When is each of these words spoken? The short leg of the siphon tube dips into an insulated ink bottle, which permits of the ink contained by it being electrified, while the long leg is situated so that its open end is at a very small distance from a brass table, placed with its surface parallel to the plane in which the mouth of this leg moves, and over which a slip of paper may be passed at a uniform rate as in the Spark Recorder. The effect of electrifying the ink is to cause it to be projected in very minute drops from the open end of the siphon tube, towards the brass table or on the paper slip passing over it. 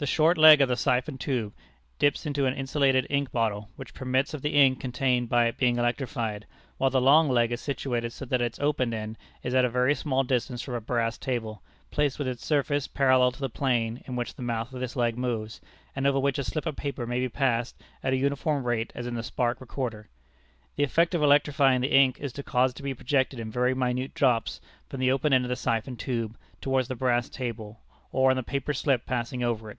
The 0.00 0.06
short 0.06 0.38
leg 0.38 0.60
of 0.60 0.68
the 0.68 0.76
siphon 0.76 1.18
tube 1.18 1.54
dips 1.98 2.24
into 2.24 2.46
an 2.46 2.54
insulated 2.54 3.04
ink 3.10 3.32
bottle, 3.32 3.68
which 3.74 3.94
permits 3.94 4.32
of 4.32 4.42
the 4.42 4.50
ink 4.54 4.78
contained 4.80 5.28
by 5.28 5.46
it 5.48 5.58
being 5.58 5.76
electrified, 5.76 6.46
while 6.76 6.88
the 6.90 7.00
long 7.00 7.28
leg 7.28 7.50
is 7.50 7.60
situated 7.60 8.12
so 8.12 8.24
that 8.26 8.40
its 8.40 8.60
open 8.60 8.94
end 8.94 9.18
is 9.42 9.56
at 9.56 9.64
a 9.64 9.68
very 9.68 9.96
small 9.96 10.22
distance 10.22 10.62
from 10.62 10.74
a 10.74 10.80
brass 10.80 11.18
table, 11.18 11.64
placed 11.90 12.16
with 12.16 12.28
its 12.28 12.44
surface 12.46 12.86
parallel 12.86 13.32
to 13.32 13.40
the 13.40 13.48
plane 13.50 14.00
in 14.06 14.14
which 14.14 14.36
the 14.36 14.40
mouth 14.42 14.72
of 14.72 14.78
this 14.78 14.94
leg 14.94 15.18
moves, 15.18 15.60
and 15.96 16.06
over 16.06 16.20
which 16.20 16.38
a 16.38 16.44
slip 16.44 16.64
of 16.64 16.76
paper 16.76 17.04
may 17.04 17.18
be 17.18 17.28
passed 17.28 17.74
at 18.00 18.12
a 18.12 18.16
uniform 18.16 18.62
rate 18.62 18.92
as 18.94 19.04
in 19.08 19.14
the 19.16 19.22
Spark 19.24 19.60
Recorder. 19.60 20.08
The 20.76 20.84
effect 20.84 21.12
of 21.12 21.24
electrifying 21.24 21.80
the 21.80 21.90
ink 21.92 22.20
is 22.20 22.32
to 22.34 22.44
cause 22.44 22.70
it 22.70 22.76
to 22.76 22.84
be 22.84 22.94
projected 22.94 23.40
in 23.40 23.50
very 23.50 23.74
minute 23.74 24.14
drops 24.14 24.60
from 24.88 25.00
the 25.00 25.10
open 25.10 25.32
end 25.32 25.44
of 25.44 25.48
the 25.48 25.56
siphon 25.56 25.96
tube, 25.96 26.38
towards 26.60 26.86
the 26.86 26.94
brass 26.94 27.28
table 27.28 27.80
or 28.12 28.30
on 28.30 28.36
the 28.36 28.42
paper 28.44 28.72
slip 28.72 29.04
passing 29.04 29.42
over 29.42 29.70
it. 29.72 29.78